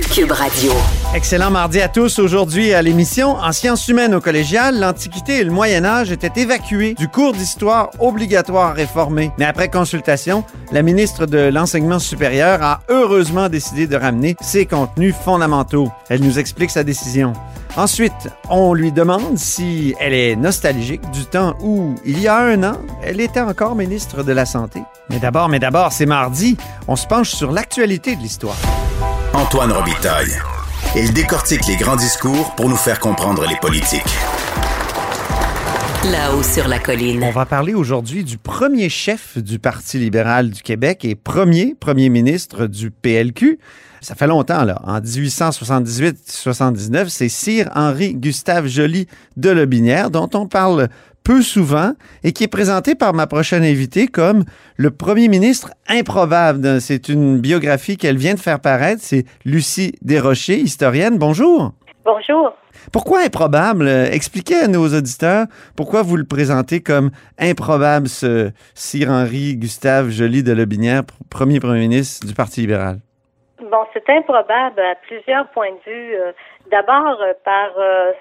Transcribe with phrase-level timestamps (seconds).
[0.00, 0.72] Cube Radio.
[1.14, 2.18] Excellent mardi à tous.
[2.18, 6.94] Aujourd'hui à l'émission, en sciences humaines au collégial, l'Antiquité et le Moyen Âge étaient évacués
[6.94, 9.32] du cours d'histoire obligatoire réformé.
[9.38, 15.14] Mais après consultation, la ministre de l'Enseignement supérieur a heureusement décidé de ramener ses contenus
[15.14, 15.90] fondamentaux.
[16.08, 17.34] Elle nous explique sa décision.
[17.76, 22.62] Ensuite, on lui demande si elle est nostalgique du temps où, il y a un
[22.62, 24.80] an, elle était encore ministre de la Santé.
[25.10, 26.56] Mais d'abord, mais d'abord, c'est mardi,
[26.88, 28.56] on se penche sur l'actualité de l'histoire.
[29.34, 30.30] Antoine Robitaille.
[30.94, 34.02] Il décortique les grands discours pour nous faire comprendre les politiques.
[36.10, 37.24] Là-haut sur la colline.
[37.24, 42.10] On va parler aujourd'hui du premier chef du Parti libéral du Québec et premier premier
[42.10, 43.58] ministre du PLQ.
[44.02, 44.82] Ça fait longtemps, là.
[44.84, 49.06] En 1878-79, c'est Sir Henri Gustave Joly
[49.38, 50.90] de Lobinière, dont on parle
[51.24, 51.92] peu souvent
[52.24, 54.44] et qui est présenté par ma prochaine invitée comme
[54.76, 56.80] le premier ministre improbable.
[56.80, 59.02] C'est une biographie qu'elle vient de faire paraître.
[59.02, 61.18] C'est Lucie Desrochers, historienne.
[61.18, 61.72] Bonjour.
[62.04, 62.54] Bonjour.
[62.92, 63.88] Pourquoi improbable?
[63.88, 70.42] Expliquez à nos auditeurs pourquoi vous le présentez comme improbable, ce Sir Henri Gustave Joly
[70.42, 72.98] de Lobinière, premier premier ministre du Parti libéral.
[73.60, 76.14] Bon, c'est improbable à plusieurs points de vue.
[76.16, 76.32] Euh,
[76.72, 78.12] D'abord, euh, par euh,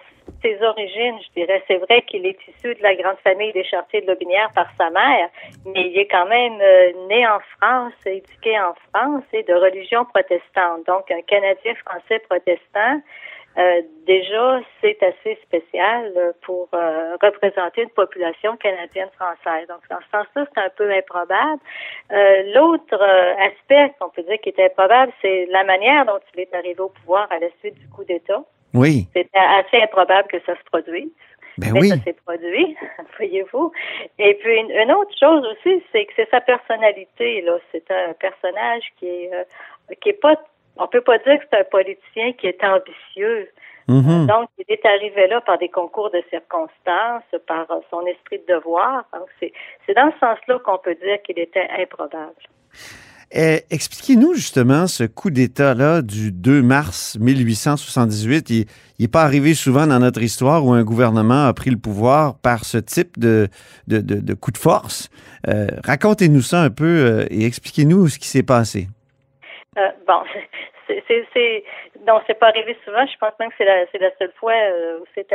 [0.41, 1.63] ses origines, je dirais.
[1.67, 4.89] C'est vrai qu'il est issu de la grande famille des Chartiers de Lobinière par sa
[4.89, 5.29] mère,
[5.65, 10.05] mais il est quand même euh, né en France, éduqué en France et de religion
[10.05, 10.85] protestante.
[10.87, 13.01] Donc, un Canadien français protestant.
[13.57, 19.67] Euh, déjà, c'est assez spécial euh, pour euh, représenter une population canadienne-française.
[19.67, 21.59] Donc, dans ce sens-là, c'est un peu improbable.
[22.11, 23.01] Euh, L'autre
[23.39, 26.89] aspect qu'on peut dire qui est improbable, c'est la manière dont il est arrivé au
[26.89, 28.41] pouvoir à la suite du coup d'État.
[28.73, 29.07] Oui.
[29.13, 31.11] C'était assez improbable que ça se produise.
[31.57, 31.89] Ben Mais oui.
[31.89, 32.77] ça s'est produit,
[33.17, 33.71] voyez-vous.
[34.19, 37.41] Et puis une, une autre chose aussi, c'est que c'est sa personnalité.
[37.41, 39.43] Là, c'est un personnage qui est euh,
[40.01, 40.35] qui est pas.
[40.77, 43.49] On peut pas dire que c'est un politicien qui est ambitieux.
[43.87, 44.27] Mhm.
[44.27, 49.03] Donc, il est arrivé là par des concours de circonstances, par son esprit de devoir.
[49.39, 52.33] C'est dans ce sens-là qu'on peut dire qu'il était improbable.
[53.35, 58.49] Euh, Expliquez-nous justement ce coup d'État-là du 2 mars 1878.
[58.49, 58.65] Il
[58.99, 62.65] n'est pas arrivé souvent dans notre histoire où un gouvernement a pris le pouvoir par
[62.65, 63.47] ce type de,
[63.87, 65.09] de, de, coup de force.
[65.47, 68.87] Euh, Racontez-nous ça un peu euh, et expliquez-nous ce qui s'est passé.
[69.77, 70.21] Euh, bon,
[71.07, 71.63] c'est,
[72.05, 73.05] non, c'est pas arrivé souvent.
[73.05, 73.65] Je pense même que c'est
[73.99, 74.53] la, seule fois
[74.99, 75.31] où c'est,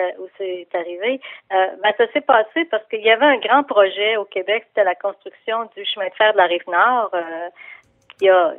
[0.75, 1.21] arrivé.
[1.53, 4.85] Euh, ben, ça s'est passé parce qu'il y avait un grand projet au Québec, c'était
[4.85, 7.11] la construction du chemin de fer de la rive nord,
[8.19, 8.55] qui a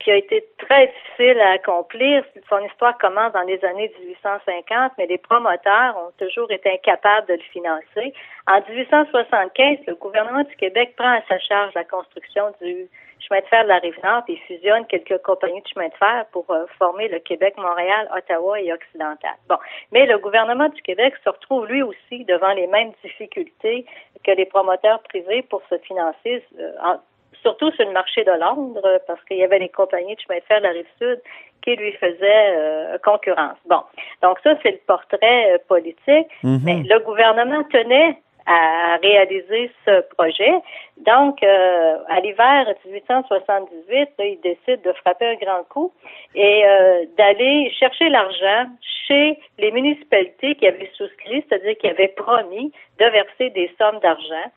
[0.00, 2.22] qui a été très difficile à accomplir.
[2.50, 7.32] Son histoire commence dans les années 1850, mais les promoteurs ont toujours été incapables de
[7.34, 8.12] le financer.
[8.46, 12.86] En 1875, le gouvernement du Québec prend à sa charge la construction du
[13.20, 16.50] chemin de fer de la Rive-Nord et fusionne quelques compagnies de chemin de fer pour
[16.50, 19.36] euh, former le Québec, Montréal, Ottawa et Occidental.
[19.48, 19.56] Bon,
[19.90, 23.86] mais le gouvernement du Québec se retrouve lui aussi devant les mêmes difficultés
[24.22, 27.00] que les promoteurs privés pour se financer, euh, en-
[27.44, 30.44] surtout sur le marché de Londres, parce qu'il y avait les compagnies de chemin de
[30.44, 31.20] fer de la Rive-Sud
[31.62, 33.58] qui lui faisaient euh, concurrence.
[33.66, 33.82] Bon,
[34.22, 36.28] donc ça, c'est le portrait euh, politique.
[36.42, 36.60] Mhm.
[36.64, 40.52] Mais le gouvernement tenait à réaliser ce projet.
[40.98, 45.92] Donc, euh, à l'hiver 1878, là, il décide de frapper un grand coup
[46.34, 48.66] et euh, d'aller chercher l'argent
[49.06, 54.50] chez les municipalités qui avaient souscrit, c'est-à-dire qui avaient promis de verser des sommes d'argent.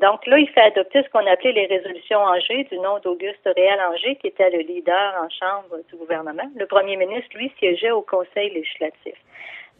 [0.00, 3.80] Donc là, il fait adopter ce qu'on appelait les résolutions Angers, du nom d'Auguste Réal
[3.80, 6.50] Angers, qui était le leader en chambre du gouvernement.
[6.56, 9.14] Le premier ministre, lui, siégeait au conseil législatif.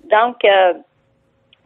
[0.05, 0.75] Donc, euh,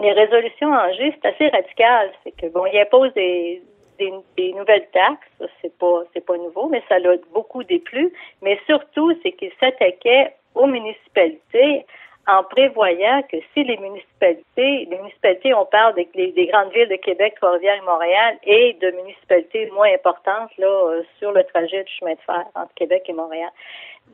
[0.00, 2.10] les résolutions Angers, c'est assez radical.
[2.24, 3.62] C'est que bon, il impose des,
[3.98, 8.10] des, des nouvelles taxes, c'est pas c'est pas nouveau, mais ça l'a beaucoup déplu.
[8.40, 11.84] Mais surtout, c'est qu'il s'attaquait aux municipalités
[12.28, 16.88] en prévoyant que si les municipalités, les municipalités, on parle des, des- des grandes villes
[16.88, 21.82] de Québec, Trois-Rivières et Montréal, et de municipalités moins importantes là euh, sur le trajet
[21.84, 23.50] du chemin de fer entre Québec et Montréal.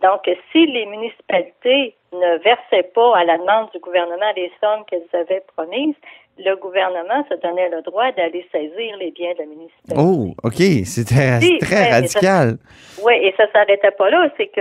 [0.02, 5.08] Donc, si les municipalités ne versaient pas à la demande du gouvernement les sommes qu'elles
[5.12, 5.94] avaient promises,
[6.38, 9.96] le gouvernement se donnait le droit d'aller saisir les biens de la municipalité.
[9.96, 10.60] Oh, OK.
[10.84, 12.58] C'était très radical.
[13.02, 14.28] Oui, et ça s'arrêtait pas là.
[14.36, 14.60] C'est que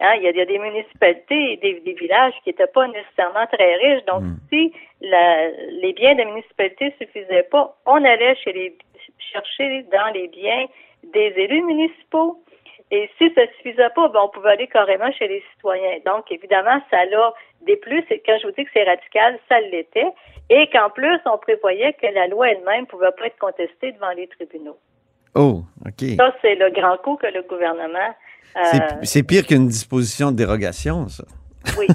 [0.00, 2.66] hein, il y, a, il y a des municipalités, et des, des villages qui n'étaient
[2.66, 4.04] pas nécessairement très riches.
[4.06, 4.36] Donc, Mm.
[4.50, 5.48] si la,
[5.82, 8.76] les biens de municipalités suffisaient pas, on allait chez les
[9.32, 10.66] chercher dans les biens
[11.12, 12.42] des élus municipaux.
[12.94, 15.98] Et si ça suffisait pas, ben, on pouvait aller carrément chez les citoyens.
[16.06, 18.04] Donc, évidemment, ça l'a des plus.
[18.10, 20.06] Et quand je vous dis que c'est radical, ça l'était.
[20.50, 24.28] Et qu'en plus, on prévoyait que la loi elle-même pouvait pas être contestée devant les
[24.28, 24.76] tribunaux.
[25.34, 26.06] Oh, OK.
[26.18, 28.14] Ça, c'est le grand coup que le gouvernement.
[28.56, 31.24] euh, C'est- C'est pire qu'une disposition de dérogation, ça.
[31.78, 31.86] oui,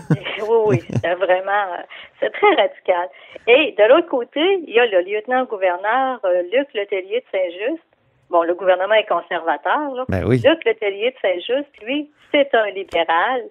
[0.41, 1.83] oui, oui, c'est vraiment, euh,
[2.19, 3.07] c'est très radical.
[3.47, 7.83] Et de l'autre côté, il y a le lieutenant-gouverneur euh, Luc Letellier de Saint-Just.
[8.29, 10.05] Bon, le gouvernement est conservateur, là.
[10.09, 10.41] Ben oui.
[10.43, 13.43] Luc Letellier de Saint-Just, lui, c'est un libéral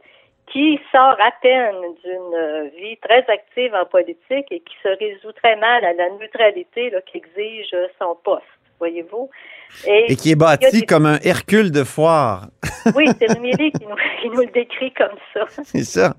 [0.52, 1.74] qui sort à peine
[2.04, 6.10] d'une euh, vie très active en politique et qui se résout très mal à la
[6.10, 8.44] neutralité là, qu'exige son poste,
[8.78, 9.30] voyez-vous.
[9.86, 12.46] Et qui est bâti des- comme un Hercule de foire.
[12.94, 15.44] Oui, c'est Rumilly qui nous, qui nous le décrit comme ça.
[15.64, 16.14] C'est ça.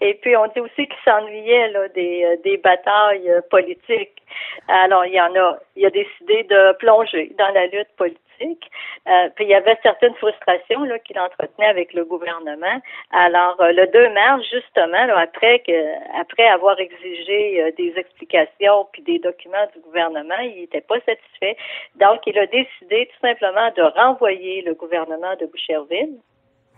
[0.00, 4.22] Et puis, on dit aussi qu'il s'ennuyait là, des, euh, des batailles euh, politiques.
[4.68, 8.20] Alors, il y en a, il a décidé de plonger dans la lutte politique.
[8.42, 12.80] Euh, puis, il y avait certaines frustrations qu'il entretenait avec le gouvernement.
[13.10, 19.02] Alors, euh, le 2 mars, justement, après que, après avoir exigé euh, des explications puis
[19.02, 21.56] des documents du gouvernement, il n'était pas satisfait.
[21.96, 26.18] Donc, il a décidé tout simplement de renvoyer le gouvernement de Boucherville.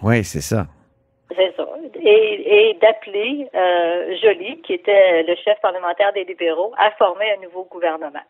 [0.02, 0.66] Oui, c'est ça.
[1.36, 1.66] C'est ça.
[2.00, 7.42] Et, et d'appeler euh, Joly, qui était le chef parlementaire des libéraux, à former un
[7.42, 8.25] nouveau gouvernement.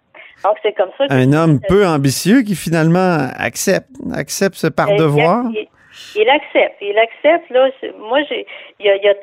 [0.44, 1.12] Donc, c'est comme ça que...
[1.12, 5.44] Un homme peu ambitieux qui finalement accepte, accepte ce par devoir.
[5.54, 5.68] Il,
[6.16, 6.76] il accepte.
[6.80, 7.70] Il accepte, là.
[7.98, 8.46] Moi, j'ai...
[8.80, 9.14] Il y a, il y a,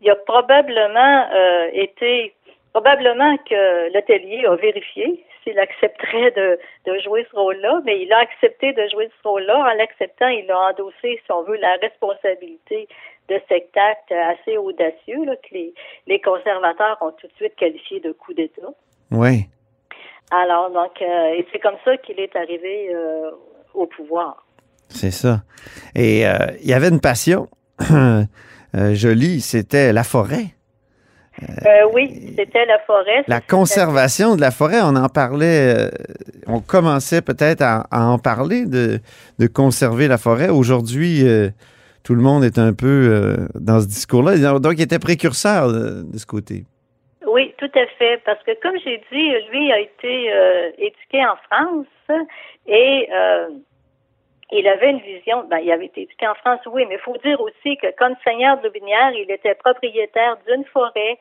[0.00, 2.34] il y a probablement euh, été...
[2.72, 8.18] Probablement que l'atelier a vérifié s'il accepterait de, de jouer ce rôle-là, mais il a
[8.18, 9.58] accepté de jouer ce rôle-là.
[9.58, 12.88] En l'acceptant, il a endossé, si on veut, la responsabilité
[13.28, 15.74] de cet acte assez audacieux là, que les,
[16.06, 18.68] les conservateurs ont tout de suite qualifié de coup d'État.
[19.10, 19.46] Oui.
[20.30, 23.30] Alors, donc, euh, et c'est comme ça qu'il est arrivé euh,
[23.74, 24.46] au pouvoir.
[24.88, 25.42] C'est ça.
[25.94, 27.48] Et euh, il y avait une passion
[28.74, 30.54] jolie, c'était la forêt.
[31.40, 33.24] Euh, oui, c'était la forêt.
[33.26, 35.88] La conservation de la forêt, on en parlait, euh,
[36.46, 39.00] on commençait peut-être à, à en parler de,
[39.38, 40.50] de conserver la forêt.
[40.50, 41.48] Aujourd'hui, euh,
[42.04, 44.58] tout le monde est un peu euh, dans ce discours-là.
[44.58, 46.64] Donc, il était précurseur de, ce côté.
[47.26, 48.20] Oui, tout à fait.
[48.24, 51.86] Parce que, comme j'ai dit, lui a été euh, éduqué en France
[52.66, 53.48] et euh,
[54.52, 55.44] il avait une vision.
[55.44, 58.14] Ben, il avait été éduqué en France, oui, mais il faut dire aussi que, comme
[58.22, 61.18] seigneur de Lobinière, il était propriétaire d'une forêt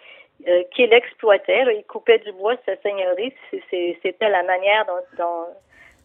[0.47, 1.65] euh, qu'il exploitait.
[1.65, 1.71] là.
[1.71, 3.33] il coupait du bois sa seigneurie.
[3.69, 4.85] C'était la manière
[5.17, 5.45] dont,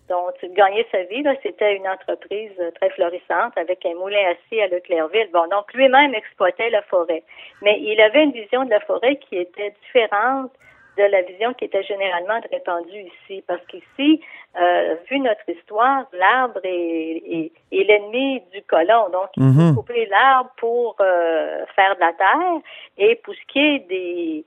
[0.09, 1.25] dont, il gagnait sa vie.
[1.43, 5.31] C'était une entreprise euh, très florissante avec un moulin assis à Leclercville.
[5.33, 7.23] Bon, donc lui-même exploitait la forêt.
[7.63, 10.53] Mais il avait une vision de la forêt qui était différente
[10.97, 13.45] de la vision qui était généralement répandue ici.
[13.47, 14.21] Parce qu'ici,
[14.61, 19.09] euh, vu notre histoire, l'arbre est, est, est l'ennemi du colon.
[19.11, 19.75] Donc, il faut Mhm.
[19.77, 22.61] couper l'arbre pour euh, faire de la terre.
[22.99, 24.45] Et pour ce qui est des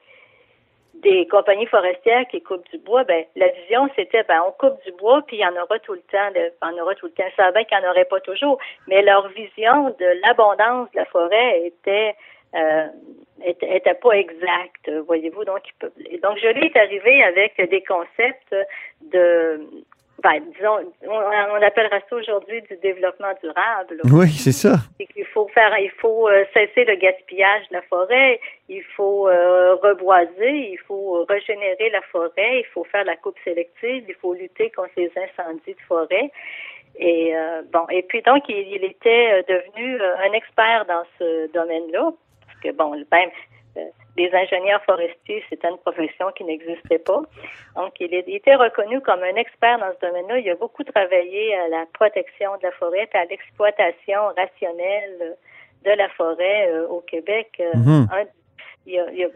[0.95, 4.91] des compagnies forestières qui coupent du bois, ben la vision c'était ben on coupe du
[4.93, 7.05] bois puis il y en aura tout le temps, de, il y en aura tout
[7.05, 7.23] le temps.
[7.37, 8.57] Ça va qu'il n'y en aurait pas toujours,
[8.87, 12.15] mais leur vision de l'abondance de la forêt était
[13.45, 15.45] était, était pas exacte, voyez-vous.
[15.45, 15.91] Donc il peut,
[16.21, 18.55] donc Joly est arrivé avec des concepts
[19.01, 19.61] de
[20.21, 23.95] ben, disons, on, on appellera ça aujourd'hui du développement durable.
[23.95, 24.75] là Oui, c'est ça.
[25.13, 29.75] qu'il faut faire, il faut euh, cesser le gaspillage de la forêt, il faut euh,
[29.75, 34.69] reboiser, il faut régénérer la forêt, il faut faire la coupe sélective, il faut lutter
[34.71, 36.31] contre les incendies de forêt.
[36.97, 41.03] Et euh, bon, et puis donc il, il était euh, devenu euh, un expert dans
[41.17, 42.11] ce domaine-là,
[42.63, 43.29] que bon, même
[43.77, 43.81] euh,
[44.17, 47.21] les ingénieurs forestiers, c'était une profession qui n'existait pas.
[47.75, 50.39] Donc, il, est- il était reconnu comme un expert dans ce domaine-là.
[50.39, 55.37] Il a beaucoup travaillé à la protection de la forêt et à l'exploitation rationnelle
[55.85, 57.49] de la forêt euh, au Québec.
[57.59, 58.07] Euh, Mhm.
[58.11, 58.25] un-
[58.87, 59.27] il a-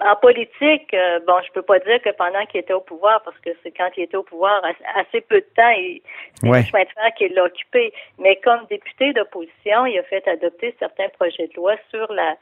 [0.00, 3.38] en politique, euh, bon, je peux pas dire que pendant qu'il était au pouvoir, parce
[3.38, 6.02] que c'est quand il était au pouvoir, as- assez peu de temps, il,
[6.42, 6.60] Ouais.
[6.60, 7.92] le chemin de fer qu'il l'a occupé.
[8.18, 12.36] Mais comme député d'opposition, il a fait adopter certains projets de loi sur la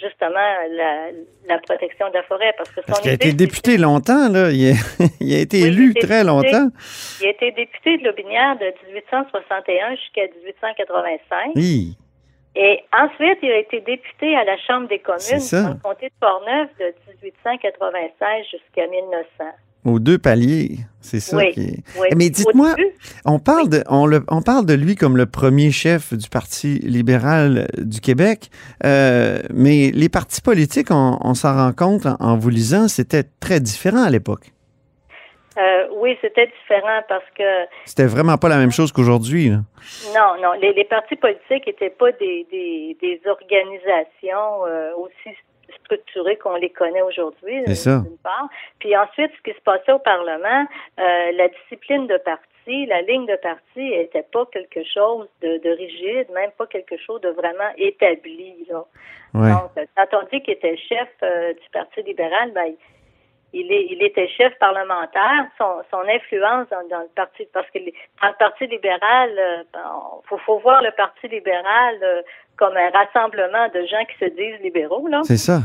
[0.00, 1.08] justement la,
[1.46, 2.54] la protection de la forêt.
[2.56, 4.48] Parce que Parce son qu'il a été député longtemps, là.
[4.50, 4.74] Il a,
[5.20, 6.68] il a été Oui, élu il très longtemps.
[7.20, 11.52] Il a été député de Lobinière de 1861 jusqu'à 1885.
[11.56, 11.98] Oui.
[12.56, 15.20] Et ensuite, il a été député à la Chambre des communes
[15.50, 16.94] dans le comté de Portneuf de
[17.24, 19.44] 1896 jusqu'à 1900.
[19.84, 20.78] Aux deux paliers.
[21.00, 22.08] C'est ça Oui, qui est- oui.
[22.16, 22.74] Mais dites-moi,
[23.26, 26.78] on parle, de, on, le- on parle de lui comme le premier chef du Parti
[26.78, 28.48] libéral du Québec,
[28.86, 33.24] euh, mais les partis politiques, on, on s'en rend compte en, en vous lisant, c'était
[33.40, 34.52] très différent à l'époque.
[35.56, 37.44] Euh, oui, c'était différent parce que
[37.84, 39.50] C'était vraiment pas la même chose qu'aujourd'hui.
[39.50, 45.36] non, non, les, les partis politiques n'étaient pas des, des, des organisations euh, aussi
[45.84, 47.62] structurées qu'on les connaît aujourd'hui.
[47.66, 47.98] C'est ça.
[47.98, 48.48] d'une part.
[48.78, 50.66] Puis ensuite, ce qui se passait au Parlement,
[50.98, 55.70] euh, la discipline de parti, la ligne de parti n'était pas quelque chose de, de
[55.76, 58.66] rigide, même pas quelque chose de vraiment établi.
[58.70, 58.84] Là.
[59.34, 59.50] Ouais.
[59.50, 62.72] Donc, euh, quand on dit qu'il était chef euh, du Parti libéral, ben,
[63.60, 65.46] il- est, il était chef parlementaire.
[65.58, 69.30] Son, son influence dans, dans le parti, parce que dans le Parti libéral,
[69.74, 72.22] il faut, faut voir le Parti libéral euh,
[72.56, 75.06] comme un rassemblement de gens qui se disent libéraux.
[75.08, 75.20] Là.
[75.24, 75.58] C'est ça.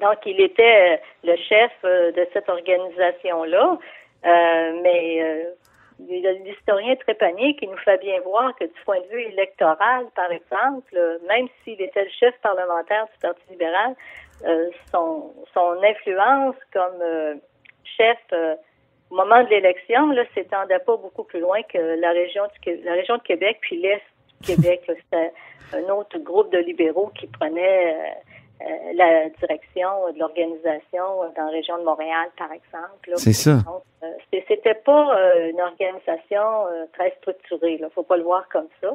[0.00, 0.96] Donc, il était euh,
[1.30, 3.78] le chef euh, de cette organisation-là.
[4.26, 5.44] Euh, mais euh,
[6.44, 10.92] l'historien Trépanier qui nous fait bien voir que du point de vue électoral, par exemple,
[10.96, 13.94] euh, même s'il était le chef parlementaire du Parti libéral, euh,
[14.92, 17.34] son, son influence comme euh,
[17.96, 18.54] chef euh,
[19.10, 22.92] au moment de l'élection, là, s'étendait pas beaucoup plus loin que la région du, la
[22.92, 24.02] région de Québec puis l'Est
[24.40, 24.82] du Québec.
[24.86, 25.32] C'était
[25.72, 28.08] un autre groupe de libéraux qui prenait euh,
[28.62, 33.12] euh, la direction de l'organisation euh, dans la région de Montréal, par exemple.
[33.16, 33.58] C'est ça.
[34.02, 37.78] Euh, c'était pas euh, une organisation euh, très structurée.
[37.78, 38.90] Là, faut pas le voir comme ça.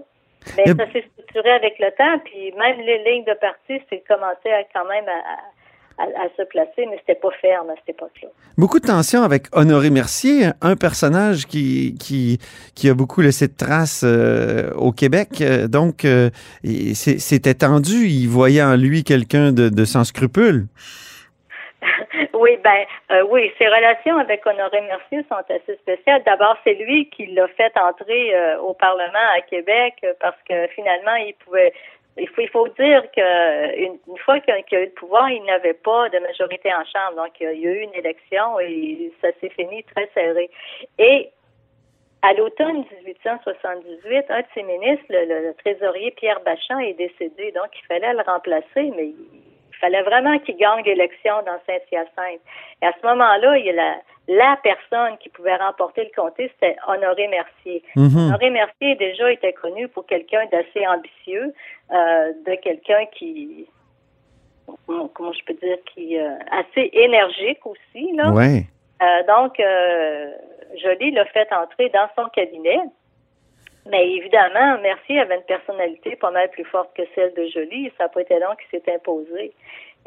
[0.57, 4.49] Mais ça s'est structuré avec le temps, puis même les lignes de parti, c'est commencé
[4.49, 8.27] à, quand même à, à- à se placer, mais c'était pas ferme à cette époque-là.
[8.57, 12.37] Beaucoup de tensions avec Honoré Mercier, un personnage qui, qui,
[12.75, 15.29] qui a beaucoup laissé de traces euh, au Québec.
[15.41, 16.29] Euh, Donc, euh,
[16.93, 18.07] c'était tendu.
[18.07, 20.67] Il voyait en lui quelqu'un de, de sans scrupules.
[22.65, 26.23] Ben euh, oui, ses relations avec Honoré Mercier sont assez spéciales.
[26.25, 30.65] D'abord, c'est lui qui l'a fait entrer euh, au Parlement à Québec euh, parce que
[30.69, 31.73] finalement, il pouvait.
[32.17, 35.73] Il faut, il faut dire que une, fois qu'il a, eu le pouvoir, il n'avait
[35.75, 37.17] pas de majorité en chambre.
[37.17, 40.49] Donc, il y a, eu une élection et ça s'est fini très serré.
[40.97, 41.29] Et
[42.23, 47.51] à l'automne 1878, un de ses ministres, le, trésorier Pierre Bachand, est décédé.
[47.51, 49.11] Donc, il fallait le remplacer, mais
[49.75, 52.41] il fallait vraiment qu'il gagne l'élection dans Saint-Hyacinthe.
[52.81, 53.95] Et à ce moment-là, il y a la,
[54.27, 57.83] la personne qui pouvait remporter le comté, c'était Honoré Mercier.
[57.95, 58.27] Mhm.
[58.27, 61.53] Honoré Mercier, déjà, était connu pour quelqu'un d'assez ambitieux,
[61.91, 63.67] euh, de quelqu'un qui,
[64.87, 68.31] comment comment je peux dire, qui euh, assez énergique aussi, là.
[68.31, 68.63] Ouais.
[69.01, 70.31] Euh, donc, euh,
[70.81, 72.79] Joly l'a fait entrer dans son cabinet.
[73.87, 77.91] Mais évidemment, Mercier avait une personnalité pas mal plus forte que celle de Joly.
[77.97, 79.53] Ça n'a pas été long qu'il s'est imposé.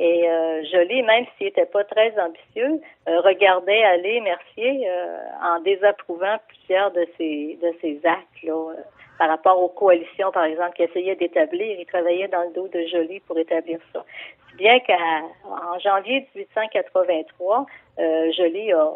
[0.00, 5.60] Et euh, Joly, même s'il n'était pas très ambitieux, euh, regardait aller Mercier euh, en
[5.60, 8.74] désapprouvant plusieurs de ses de ses actes là, euh,
[9.18, 11.78] par rapport aux coalitions, par exemple, qu'il essayait d'établir.
[11.78, 14.04] Il travaillait dans le dos de Joly pour établir ça.
[14.50, 17.66] Si bien qu'en janvier 1883,
[17.98, 18.92] euh, Joly a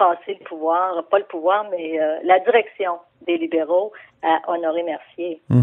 [0.00, 2.92] passé le pouvoir, pas le pouvoir, mais euh, la direction
[3.26, 3.92] des libéraux
[4.22, 5.40] à Honoré Mercier.
[5.50, 5.56] Mais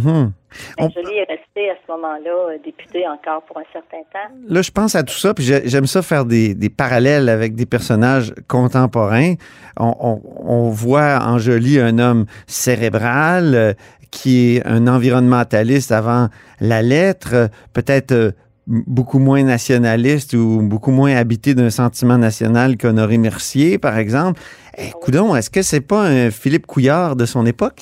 [0.80, 4.32] On- Joly est resté à ce moment-là euh, député encore pour un certain temps.
[4.48, 7.56] Là, je pense à tout ça, puis j'ai- j'aime ça faire des, des parallèles avec
[7.56, 9.34] des personnages contemporains.
[9.80, 11.38] On, on- on voit en
[11.80, 13.74] un homme cérébral euh,
[14.12, 16.28] qui est un environnementaliste avant
[16.62, 18.34] la lettre, peut-être
[18.68, 24.42] beaucoup moins nationaliste ou beaucoup moins habité d'un sentiment national qu'Honoré Mercier, par exemple.
[24.78, 27.82] Eh, coudonc, est-ce que c'est pas un Philippe Couillard de son époque?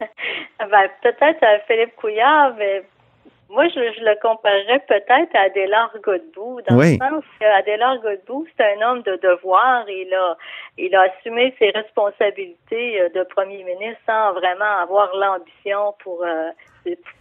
[0.58, 2.82] Ben, peut-être à Philippe Couillard, mais
[3.48, 6.98] moi, je, je le comparerais peut-être à Adélard Godbout, dans Oui.
[7.00, 9.84] le sens qu'Adélard Godbout, c'est un homme de devoir.
[9.88, 10.36] Il a,
[10.76, 16.50] il a assumé ses responsabilités euh, de premier ministre sans vraiment avoir l'ambition pour, euh,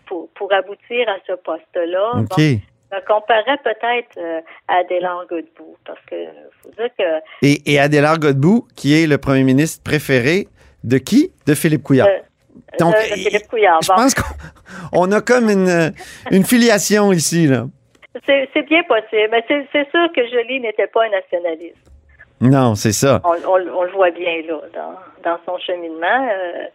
[0.07, 2.11] pour, pour aboutir à ce poste-là.
[2.15, 2.35] Bon,
[3.07, 6.15] comparerais peut-être euh, à Adélard Godbout, parce que
[6.61, 7.03] faut dire que
[7.41, 10.47] Et, et Adélard Godbout, qui est le premier ministre préféré
[10.83, 11.31] de qui?
[11.45, 12.07] De Philippe Couillard.
[12.07, 12.19] Euh,
[12.79, 13.79] Donc, de- de Philippe Couillard.
[13.81, 13.95] Je Bon.
[13.95, 14.23] pense qu'on
[14.93, 15.93] on a comme une,
[16.31, 17.47] une filiation ici.
[17.47, 17.65] Là.
[18.25, 21.75] C'est bien possible, mais c'est sûr que Joly n'était pas un nationaliste.
[22.41, 23.21] Non, c'est ça.
[23.23, 26.29] On, on- on le voit bien là dans, dans son cheminement.
[26.31, 26.65] Euh,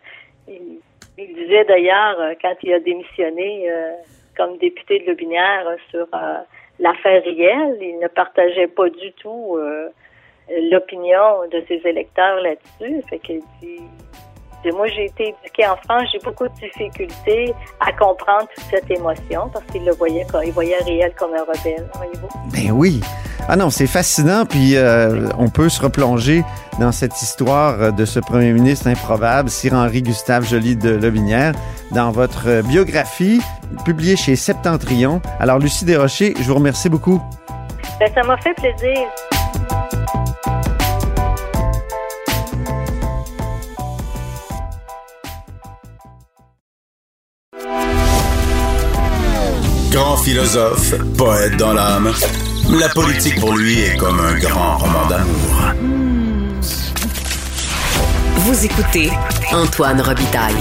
[0.49, 0.81] il,
[1.19, 3.93] il disait d'ailleurs euh, quand il a démissionné euh,
[4.40, 6.38] comme député de Lobinière euh, sur euh,
[6.78, 9.90] l'affaire Riel, il ne partageait pas du tout euh,
[10.70, 13.02] l'opinion de ses électeurs là-dessus.
[13.23, 13.82] Qu'il dit
[14.69, 19.49] moi, j'ai été éduquée en France, j'ai beaucoup de difficultés à comprendre toute cette émotion
[19.52, 22.29] parce qu'il le voyait comme, il voyait Riel comme un rebelle, voyez-vous.
[22.52, 23.00] Ben oui.
[23.49, 24.45] Ah non, c'est fascinant.
[24.45, 26.45] Puis euh, on peut se replonger
[26.79, 31.55] dans cette histoire de ce premier ministre improbable, Sir Henri Gustave Joly de Lobinière,
[31.90, 33.40] dans votre biographie
[33.85, 35.21] publiée chez Septentrion.
[35.38, 37.21] Alors, Lucie Desrochers, je vous remercie beaucoup.
[37.99, 39.09] Ben, ça m'a fait plaisir.
[50.23, 52.12] Philosophe, poète dans l'âme,
[52.79, 55.73] la politique pour lui est comme un grand roman d'amour.
[58.37, 59.11] Vous écoutez
[59.53, 60.55] Antoine Robitaille,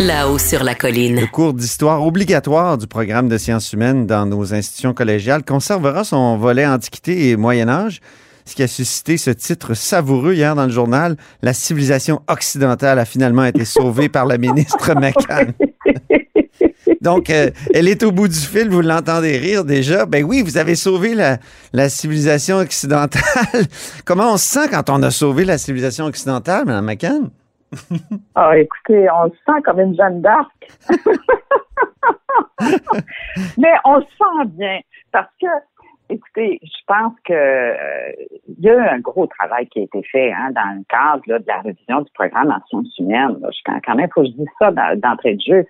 [0.00, 1.20] là-haut sur la colline.
[1.20, 6.36] Le cours d'histoire obligatoire du programme de sciences humaines dans nos institutions collégiales conservera son
[6.36, 8.00] volet Antiquité et Moyen Âge,
[8.44, 11.16] ce qui a suscité ce titre savoureux hier dans le journal.
[11.42, 15.54] La civilisation occidentale a finalement été sauvée par la ministre McCann.
[17.00, 20.06] Donc, euh, elle est au bout du fil, vous l'entendez rire déjà.
[20.06, 21.38] Ben oui, vous avez sauvé la,
[21.88, 23.22] civilisation occidentale.
[24.04, 27.30] Comment on se sent quand on a sauvé la civilisation occidentale, Mme McCann?
[28.34, 30.50] Ah, écoutez, on se sent comme une Jeanne d'Arc.
[33.58, 34.80] Mais on se sent bien
[35.12, 35.46] parce que,
[36.08, 38.12] écoutez, je pense que euh,
[38.48, 41.38] il y a eu un gros travail qui a été fait hein, dans le cadre
[41.38, 43.36] de la révision du programme en sciences humaines.
[43.84, 45.66] Quand, même, faut que je dise ça d'entrée de jeu.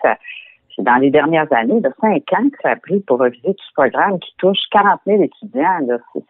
[0.78, 3.64] C'est dans les dernières années, de cinq ans que ça a pris pour réviser tout
[3.68, 5.80] ce programme qui touche 40 000 étudiants.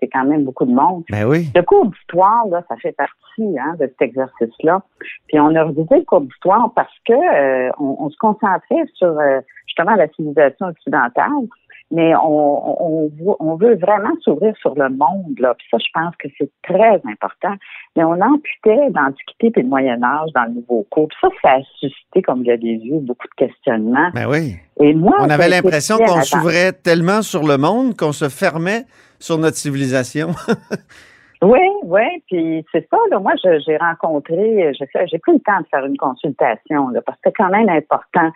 [0.01, 1.05] C'est, quand même beaucoup de monde.
[1.11, 1.49] Ben oui.
[1.55, 4.83] Le cours d'histoire, là, ça fait partie hein, de cet exercice-là.
[5.29, 9.19] Puis on a revisé le cours d'histoire parce que euh, on, on se concentrait sur
[9.19, 11.47] euh, justement la civilisation occidentale,
[11.91, 15.39] mais on, on, on veut- vraiment s'ouvrir sur le monde.
[15.39, 15.55] Là.
[15.59, 17.55] Puis ça, je pense que c'est très important.
[17.97, 21.09] Mais on amputait l'Antiquité et le Moyen Âge dans le nouveau cours.
[21.09, 24.11] Puis ça, ça a suscité, comme vous l'avez vu, beaucoup de questionnements.
[24.15, 24.57] Ben oui.
[24.81, 28.85] Et moi, On avait l'impression qu'on s'ouvrait tellement sur le monde qu'on se fermait
[29.19, 30.29] sur notre civilisation.
[31.41, 32.97] Oui, oui, puis c'est ça.
[33.11, 37.31] Là, moi, j'ai rencontré, j'ai pris le temps de faire une consultation là, parce que
[37.31, 38.33] c'était quand même important.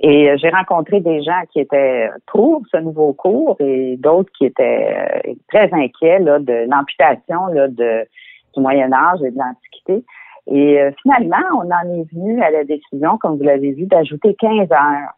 [0.00, 4.44] Et euh, j'ai rencontré des gens qui étaient pour ce nouveau cours et d'autres qui
[4.46, 8.06] étaient euh, très inquiets là, de l'amputation là, de,
[8.54, 10.04] du Moyen Âge et de l'Antiquité.
[10.46, 14.34] Et euh, finalement, on en est venu à la décision, comme vous l'avez vu, d'ajouter
[14.38, 15.10] 15 heures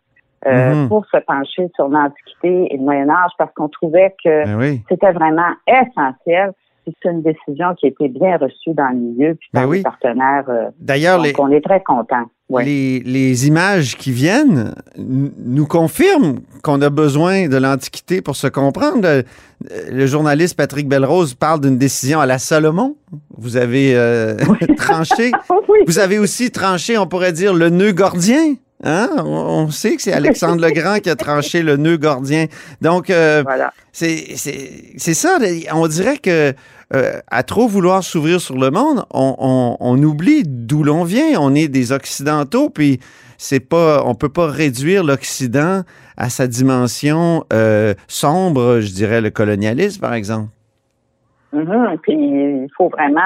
[0.46, 0.88] euh, Mhm.
[0.88, 4.80] pour se pencher sur l'Antiquité et le Moyen Âge parce qu'on trouvait que Ben oui.
[4.88, 6.52] c'était vraiment essentiel.
[6.86, 9.76] C'est une décision qui a été bien reçue dans le milieu puis par Ben oui.
[9.78, 10.44] les partenaires.
[10.48, 12.24] euh, D'ailleurs, donc, les, on est très contents.
[12.48, 12.64] Ouais.
[12.64, 19.02] les, les images qui viennent nous confirment qu'on a besoin de l'Antiquité pour se comprendre.
[19.02, 19.22] Le,
[19.92, 22.96] le journaliste Patrick Belrose parle d'une décision à la Salomon.
[23.38, 24.36] Vous avez euh,
[24.76, 25.30] tranché.
[25.68, 25.78] oui.
[25.86, 28.54] Vous avez aussi tranché, on pourrait dire, le nœud gordien.
[28.82, 29.10] Hein?
[29.18, 32.46] On, sait que c'est Alexandre le Grand qui a tranché le nœud gordien.
[32.80, 33.72] Donc, euh, Voilà.
[33.92, 34.36] c'est
[35.14, 35.38] ça.
[35.74, 36.54] On dirait que
[36.94, 41.38] euh, à trop vouloir s'ouvrir sur le monde, on, on- on oublie d'où l'on vient.
[41.40, 42.98] On est des Occidentaux, puis
[43.38, 45.82] c'est pas, on peut pas réduire l'Occident
[46.16, 50.48] à sa dimension euh, sombre, je dirais le colonialisme, par exemple.
[51.52, 51.98] Mhm.
[52.02, 53.20] Puis il faut vraiment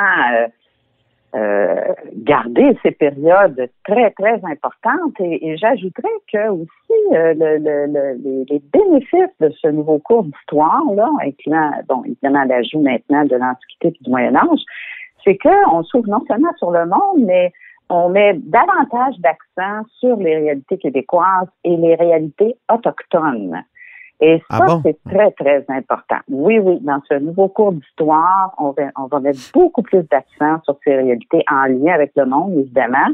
[1.34, 5.18] euh, garder ces périodes très, très importantes.
[5.20, 10.24] Et, et j'ajouterais que aussi euh, le, le- le- les, bénéfices de ce nouveau cours
[10.24, 14.60] d'histoire, là, incluant, bon, évidemment, l'ajout maintenant de l'Antiquité et du Moyen Âge,
[15.24, 17.52] c'est qu'on s'ouvre non seulement sur le monde, mais
[17.90, 23.62] on met davantage d'accent sur les réalités québécoises et les réalités autochtones.
[24.20, 24.80] Et ça, Ah bon?
[24.84, 26.16] c'est très, très important.
[26.30, 30.62] Oui, oui, dans ce nouveau cours d'histoire, on va, on va mettre beaucoup plus d'accent
[30.64, 33.08] sur ces réalités en lien avec le monde, évidemment.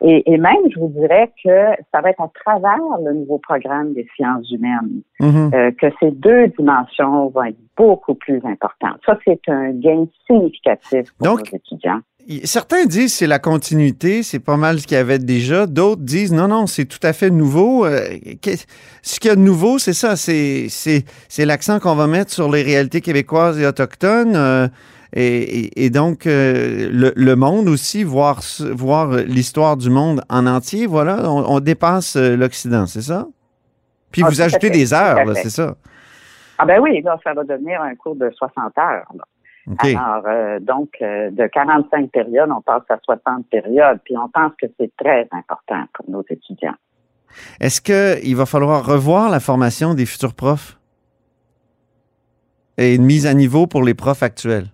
[0.00, 3.94] Et, et même, je vous dirais que ça va être à travers le nouveau programme
[3.94, 5.50] des sciences humaines Mhm.
[5.54, 8.98] euh, que ces deux dimensions vont être beaucoup plus importantes.
[9.06, 12.00] Ça, c'est un gain significatif pour Donc, nos étudiants.
[12.44, 15.66] Certains disent c'est la continuité, c'est pas mal ce qu'il y avait déjà.
[15.66, 17.84] D'autres disent non, non, c'est tout à fait nouveau.
[17.84, 18.08] Euh,
[19.02, 20.68] ce qu'il y a de nouveau, c'est ça, c'est
[21.38, 24.36] l'accent qu'on va mettre sur les réalités québécoises et autochtones.
[24.36, 24.68] euh,
[25.16, 28.40] et, donc euh, le, le monde aussi, voir
[29.28, 30.86] l'histoire du monde en entier.
[30.86, 33.28] Voilà, on, on dépasse l'Occident, c'est ça?
[34.10, 35.76] Puis Ah, vous ajoutez fait, des heures, c'est ça?
[36.58, 39.06] Ah ben oui, là, ça va devenir un cours de 60 heures.
[39.16, 39.24] là.
[39.78, 44.52] Alors, euh, donc, euh, de 45 périodes, on passe à 60 périodes, puis on pense
[44.60, 46.74] que c'est très important pour nos étudiants.
[47.60, 50.78] Est-ce qu'il va falloir revoir la formation des futurs profs?
[52.76, 54.66] Et une mise à niveau pour les profs actuels?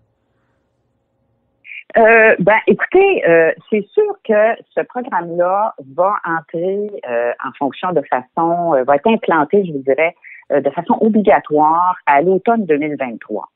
[1.97, 8.03] Euh, ben, écoutez, euh, c'est sûr que ce programme-là va entrer euh, en fonction de
[8.09, 10.15] façon, va être implanté, je vous dirais,
[10.51, 13.49] de façon obligatoire à l'automne 2023.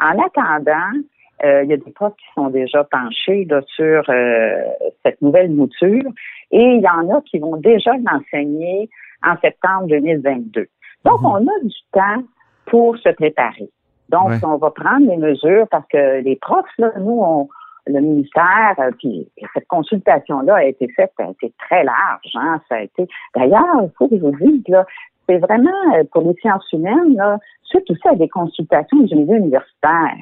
[0.00, 0.98] En attendant,
[1.44, 4.62] euh, il y a des profs qui sont déjà penchés là, sur euh,
[5.04, 6.10] cette nouvelle mouture
[6.50, 8.88] et il y en a qui vont déjà l'enseigner
[9.24, 10.66] en septembre 2022.
[11.04, 11.26] Donc, Mhm.
[11.26, 12.22] on a du temps
[12.66, 13.68] pour se préparer.
[14.08, 14.38] Donc, Ouais.
[14.44, 17.48] on va prendre les mesures parce que les profs, là, nous, on,
[17.86, 22.30] le ministère, euh, puis cette consultation-là a été faite, a été très large.
[22.34, 23.08] Hein, ça a été.
[23.34, 24.84] D'ailleurs, il faut que je vous dise là,
[25.28, 29.36] c'est vraiment euh, pour les sciences humaines là, suite aussi à des consultations du milieu
[29.36, 30.16] universitaire.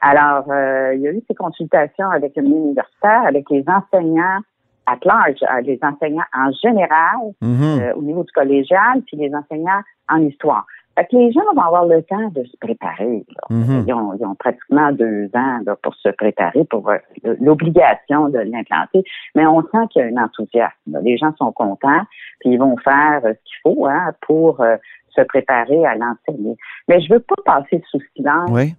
[0.00, 4.40] Alors, euh, il y a eu ces consultations avec le milieu universitaire, avec les enseignants
[4.86, 7.92] à large, les enseignants en général Mhm.
[7.96, 10.64] au niveau du collégial, puis les enseignants en histoire.
[10.98, 13.24] Fait que les gens vont avoir le temps de se préparer.
[13.28, 13.56] là.
[13.56, 13.84] Mhm.
[13.86, 16.96] Ils, ont, ils ont pratiquement deux ans là, pour se préparer pour euh,
[17.40, 19.04] l'obligation de l'implanter.
[19.36, 20.74] Mais on sent qu'il y a un enthousiasme.
[20.90, 21.00] là.
[21.02, 22.02] Les gens sont contents,
[22.40, 24.76] puis ils vont faire euh, ce qu'il faut hein, pour euh,
[25.10, 26.56] se préparer à l'enseigner.
[26.88, 28.74] Mais je veux pas passer sous silence Oui.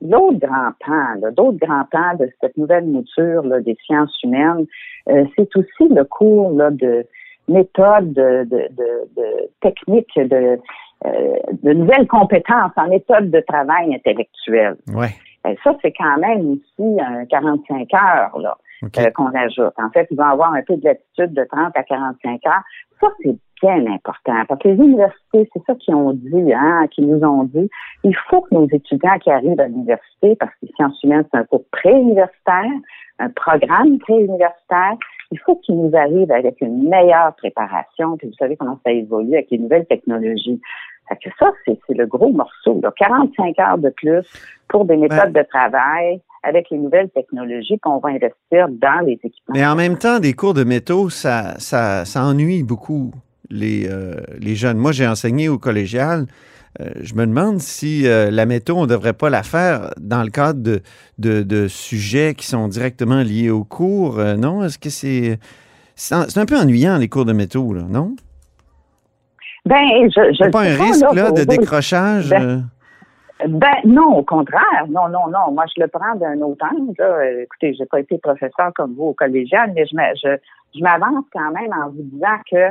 [0.00, 4.64] l'autre grand pan, là, d'autres grands pans de cette nouvelle mouture là, des sciences humaines,
[5.10, 7.06] euh, c'est aussi le cours là, de
[7.50, 10.58] méthodes, de, de, de, de techniques, de,
[11.06, 14.76] euh, de nouvelles compétences en méthode de travail intellectuel.
[14.94, 15.14] Ouais.
[15.42, 19.72] Ben, ça, c'est quand même aussi un 45 heures là, euh, qu'on ajoute.
[19.78, 22.62] En fait, ils vont avoir un peu de latitude de 30 à 45 heures.
[23.00, 24.44] Ça, c'est bien important.
[24.48, 27.70] Parce que les universités, c'est ça qu'ils ont dit, hein, qu'ils nous ont dit.
[28.04, 31.38] Il faut que nos étudiants qui arrivent à l'université, parce que les sciences humaines, c'est
[31.38, 32.70] un cours pré-universitaire,
[33.18, 34.96] un programme pré-universitaire,
[35.30, 38.16] il faut qu'ils nous arrivent avec une meilleure préparation.
[38.16, 40.60] Puis vous savez comment ça évolue avec les nouvelles technologies.
[41.08, 42.80] Fait que ça, c'est le gros morceau.
[42.82, 42.92] Là.
[42.96, 44.24] 45 heures de plus
[44.68, 49.54] pour des méthodes de travail avec les nouvelles technologies qu'on va investir dans les équipements.
[49.54, 53.12] Mais en même temps, des cours de métaux, ça, ça, ça ennuie beaucoup
[53.50, 54.78] les, euh, les jeunes.
[54.78, 56.26] Moi, j'ai enseigné au collégial.
[56.78, 60.22] Euh, je me demande si euh, la métaux, on ne devrait pas la faire dans
[60.22, 60.82] le cadre de,
[61.18, 64.20] de, de sujets qui sont directement liés au cours.
[64.20, 64.62] Euh, non?
[64.62, 65.38] Est-ce que c'est.
[65.96, 68.16] C'est un, peu ennuyant, les cours de métaux, là, non?
[69.66, 72.30] Ben, je, je pas un risque, là, de décrochage?
[72.30, 72.64] Ben?
[73.46, 74.86] Ben non, au contraire.
[74.88, 75.52] Non, non, non.
[75.52, 76.94] Moi, je le prends d'un autre angle.
[76.98, 77.42] Là.
[77.42, 80.36] Écoutez, j'ai pas été professeur comme vous au collégial, mais je m'a- je,
[80.74, 82.70] je m'avance quand même en vous disant que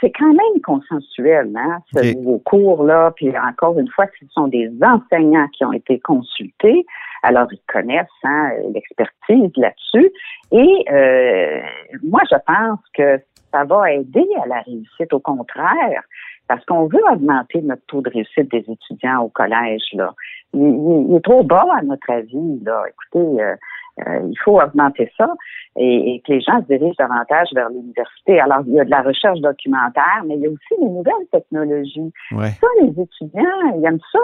[0.00, 2.16] c'est quand même consensuel, hein, ce Ok.
[2.16, 3.12] nouveau cours-là.
[3.16, 6.84] Puis encore une fois, ce sont des enseignants qui ont été consultés.
[7.22, 10.10] Alors, ils connaissent hein, l'expertise là-dessus.
[10.52, 11.60] Et euh,
[12.02, 13.20] moi, je pense que
[13.52, 15.12] ça va aider à la réussite.
[15.12, 16.02] Au contraire,
[16.48, 19.84] parce qu'on veut augmenter notre taux de réussite des étudiants au collège.
[19.94, 20.12] Là.
[20.54, 22.60] Il, il- il est trop bas, à notre avis.
[22.64, 22.82] Là.
[22.88, 23.54] Écoutez, euh,
[24.00, 25.28] euh, il faut augmenter ça
[25.76, 28.40] et, et que les gens se dirigent davantage vers l'université.
[28.40, 31.28] Alors, il y a de la recherche documentaire, mais il y a aussi les nouvelles
[31.30, 32.12] technologies.
[32.32, 32.50] Ouais.
[32.60, 34.18] Ça, les étudiants, ils aiment ça.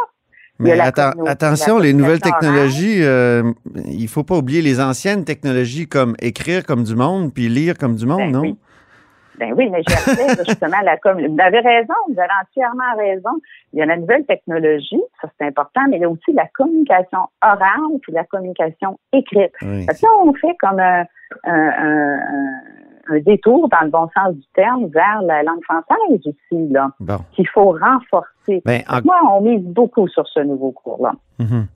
[0.60, 3.44] Mais attention, les nouvelles technologies, euh,
[3.86, 7.94] il faut pas oublier les anciennes technologies comme écrire comme du monde puis lire comme
[7.94, 8.40] du monde, Ben non?
[8.40, 8.56] oui.
[9.38, 11.14] Ben oui, mais j'ai appelé justement la com.
[11.18, 13.30] Vous avez raison, vous avez entièrement raison.
[13.72, 16.46] Il y a la nouvelle technologie, ça c'est important, mais il y a aussi la
[16.54, 19.52] communication orale puis la communication écrite.
[19.62, 19.86] Oui.
[19.86, 21.04] Que là, on fait comme un,
[21.44, 22.60] un, un- un-
[23.10, 27.16] un détour dans le bon sens du terme vers la langue française aussi, là, Bon.
[27.32, 28.60] qu'il faut renforcer.
[28.66, 31.12] Ben, en- Moi, on mise beaucoup sur ce nouveau cours-là.
[31.38, 31.66] Mhm.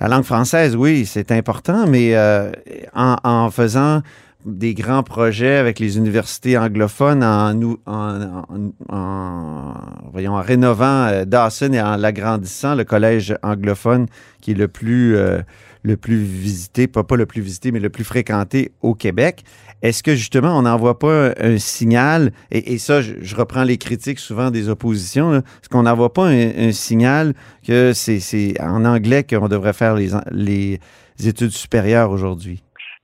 [0.00, 2.50] La langue française, oui, c'est important, mais euh,
[2.94, 4.00] en, en faisant
[4.44, 9.74] des grands projets avec les universités anglophones, en, en, en- en-
[10.12, 14.06] voyons, rénovant euh, Dawson et en l'agrandissant, le collège anglophone
[14.40, 15.40] qui est le plus, euh,
[15.82, 19.44] le plus visité, pas, pas le plus visité, mais le plus fréquenté au Québec.
[19.82, 24.50] Est-ce que justement, on n'envoie pas un, signal, et, ça, je, reprends les critiques souvent
[24.50, 27.34] des oppositions, est-ce qu'on n'envoie pas un, signal
[27.66, 30.80] que c'est en anglais qu'on devrait faire les, les
[31.28, 32.62] études supérieures aujourd'hui?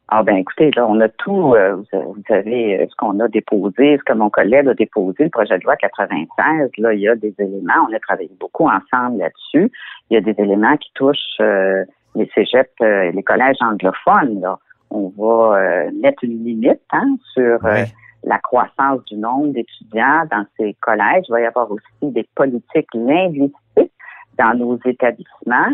[0.08, 3.28] Ah ben écoutez, là, on a tout, euh, vous vous savez, euh, ce qu'on a
[3.28, 7.08] déposé, ce que mon collègue a déposé, le projet de loi 96, là, il y
[7.08, 9.72] a des éléments, on a travaillé beaucoup ensemble là-dessus.
[10.10, 14.58] Il y a des éléments qui touchent euh, les cégeps, euh, les collèges anglophones, là.
[14.90, 17.84] On va euh, mettre une limite hein, sur euh,
[18.22, 21.24] la croissance du nombre d'étudiants dans ces collèges.
[21.28, 23.92] Il va y avoir aussi des politiques linguistiques
[24.38, 25.72] dans nos établissements.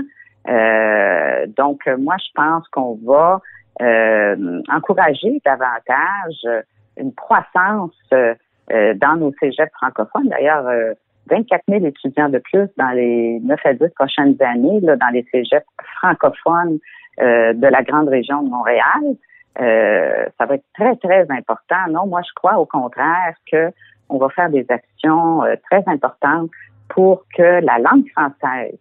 [0.48, 3.42] Euh, donc, moi, je pense qu'on va
[3.80, 6.62] euh, encourager davantage euh,
[6.96, 8.34] une croissance euh,
[8.72, 10.28] euh, dans nos cégeps francophones.
[10.28, 10.92] D'ailleurs, euh,
[11.30, 15.24] 24 000 étudiants de plus dans les 9 à 10 prochaines années là, dans les
[15.30, 15.66] cégeps
[15.96, 16.78] francophones
[17.20, 19.16] euh, de la grande région de Montréal.
[19.56, 21.88] Ça va être très, très important.
[21.90, 23.70] Non, moi, je crois au contraire que
[24.08, 26.50] on va faire des actions très importantes
[26.88, 28.78] pour que la langue française,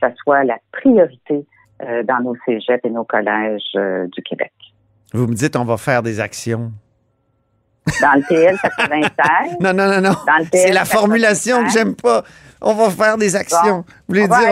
[0.00, 1.44] ça soit la priorité
[1.80, 4.52] dans nos cégeps et nos collèges euh, du Québec.
[5.12, 6.72] Vous me dites on va faire des actions.
[8.00, 10.16] Dans le TL 96, Non, non, non, non.
[10.52, 12.22] C'est la formulation que 96, j'aime pas.
[12.62, 13.58] On va faire des actions.
[13.64, 14.48] Bon, Vous voulez on dire,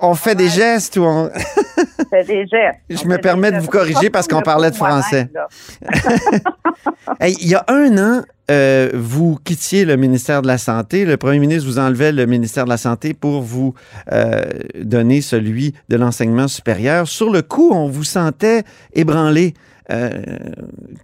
[0.00, 1.30] on, va fait On des gestes ou on...
[2.10, 2.80] C'est des gestes.
[2.88, 5.28] Je me fait permets de vous corriger parce qu'on parlait de français.
[7.20, 11.04] Hey, il y a un an, euh, vous quittiez le ministère de la Santé.
[11.04, 13.74] Le premier ministre vous enlevait le ministère de la Santé pour vous
[14.12, 14.42] euh,
[14.80, 17.06] donner celui de l'enseignement supérieur.
[17.06, 19.54] Sur le coup, on vous sentait ébranlé.
[19.90, 20.10] Euh,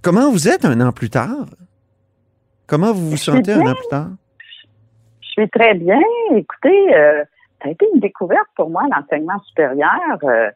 [0.02, 1.46] comment vous êtes un an plus tard?
[2.66, 4.08] Comment vous vous sentez un an plus tard?
[5.36, 6.00] Je suis très bien.
[6.32, 7.22] Écoutez, euh,
[7.62, 9.90] ça a été une découverte pour moi, l'enseignement supérieur.
[10.24, 10.50] Euh,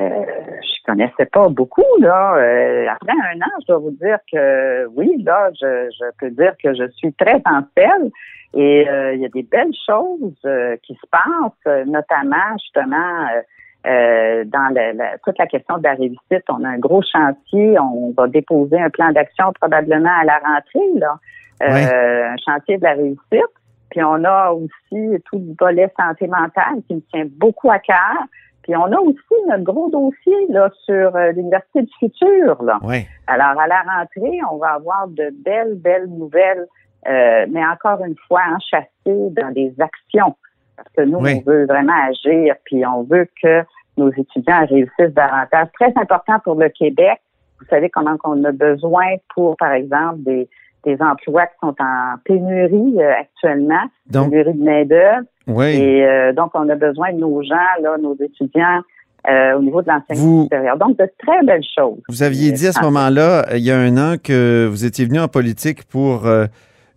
[0.00, 0.24] euh,
[0.60, 2.34] je connaissais pas beaucoup, là.
[2.36, 6.54] Euh, après un an, je dois vous dire que oui, là, je, je peux dire
[6.62, 8.10] que je suis très en selle.
[8.54, 13.26] Et euh, il y a des belles choses euh, qui se passent, euh, notamment justement
[13.34, 13.40] euh,
[13.86, 16.44] euh, dans le- la- toute la question de la réussite.
[16.48, 17.78] On a un gros chantier.
[17.78, 21.18] On va déposer un plan d'action probablement à la rentrée, là.
[21.62, 22.32] Euh.
[22.32, 23.54] Un chantier de la réussite.
[23.94, 28.24] Puis on a aussi tout le volet santé mentale qui me tient beaucoup à cœur.
[28.64, 32.60] Puis on a aussi notre gros dossier là sur euh, l'université du futur.
[32.64, 32.80] Là.
[32.82, 33.06] Oui.
[33.28, 36.66] Alors à la rentrée, on va avoir de belles, belles nouvelles,
[37.06, 40.34] euh, mais encore une fois enchâssées dans des actions.
[40.76, 41.40] Parce que nous, Oui.
[41.46, 43.62] on veut vraiment agir, puis on veut que
[43.96, 45.68] nos étudiants réussissent davantage.
[45.78, 47.20] Très important pour le Québec.
[47.60, 50.48] Vous savez comment on a besoin pour, par exemple, des,
[50.84, 55.26] des emplois qui sont en pénurie euh, actuellement, Donc, pénurie de main-d'œuvre.
[55.46, 55.76] oui.
[55.76, 58.80] Et euh, donc, on a besoin de nos gens, là, nos étudiants,
[59.28, 60.76] euh, au niveau de l'enseignement supérieur.
[60.76, 62.00] Donc, de très belles choses.
[62.08, 65.18] Vous aviez dit à ce moment-là, il y a un an, que vous étiez venu
[65.18, 66.28] en politique pour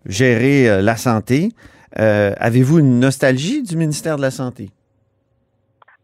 [0.04, 1.50] gérer la santé.
[1.96, 4.70] Avez-vous une nostalgie du ministère de la Santé?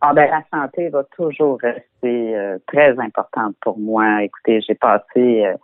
[0.07, 4.23] Ah ben la santé va toujours rester euh, très importante pour moi.
[4.23, 5.55] Écoutez, j'ai passé euh,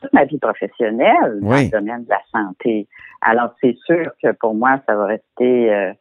[0.00, 2.86] toute ma vie professionnelle dans le domaine de la santé.
[3.22, 5.92] Alors c'est sûr que pour moi ça va rester euh,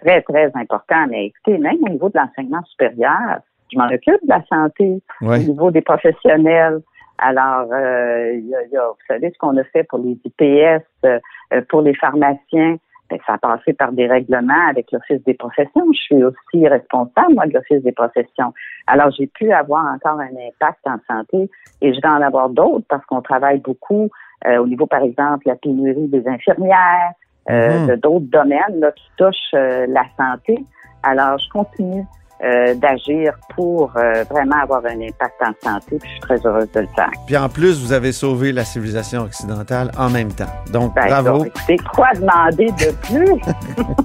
[0.00, 1.06] très très important.
[1.08, 3.38] Mais écoutez, même au niveau de l'enseignement supérieur,
[3.72, 6.80] je m'en occupe de la santé au niveau des professionnels.
[7.18, 10.18] Alors, euh, il y a, y a- vous savez ce qu'on a fait pour les
[10.24, 11.20] IPS, euh,
[11.68, 12.76] pour les pharmaciens.
[13.12, 15.86] Ben, ça a passé par des règlements avec l'Office des professions.
[15.92, 18.54] Je suis aussi responsable, moi, de l'Office des professions.
[18.86, 21.50] Alors, j'ai pu avoir encore un impact en santé
[21.82, 24.08] et je vais en avoir d'autres parce qu'on travaille beaucoup
[24.46, 27.12] euh, au niveau, par exemple, la pénurie des infirmières,
[27.50, 27.86] euh, Mhm.
[27.88, 30.58] de d'autres domaines là, qui touchent euh, la santé.
[31.02, 32.04] Alors, je continue
[32.44, 35.98] euh, d'agir pour euh, vraiment avoir un impact en santé.
[36.00, 37.10] Puis je suis très heureuse de le faire.
[37.26, 40.50] Puis en plus, vous avez sauvé la civilisation occidentale en même temps.
[40.72, 41.38] Donc, Ben, bravo.
[41.38, 43.40] donc, écoutez, quoi demander de plus?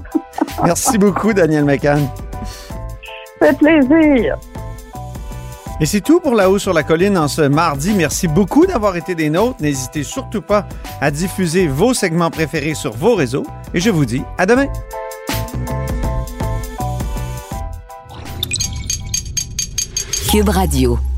[0.64, 2.06] Merci beaucoup, Daniel McCann.
[3.40, 4.36] Ça fait plaisir.
[5.80, 7.94] Et c'est tout pour La Haut sur la Colline en ce mardi.
[7.96, 9.60] Merci beaucoup d'avoir été des nôtres.
[9.60, 10.66] N'hésitez surtout pas
[11.00, 13.46] à diffuser vos segments préférés sur vos réseaux.
[13.74, 14.66] Et je vous dis à demain.
[20.28, 21.17] Cube Radio.